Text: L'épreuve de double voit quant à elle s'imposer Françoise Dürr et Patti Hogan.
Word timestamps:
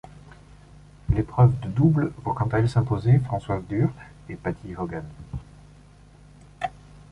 L'épreuve 1.13 1.59
de 1.59 1.69
double 1.69 2.11
voit 2.23 2.33
quant 2.33 2.47
à 2.47 2.57
elle 2.57 2.67
s'imposer 2.67 3.19
Françoise 3.19 3.63
Dürr 3.67 3.89
et 4.29 4.35
Patti 4.35 4.75
Hogan. 4.75 5.05